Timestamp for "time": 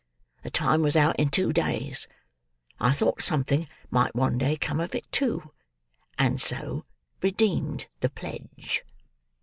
0.49-0.81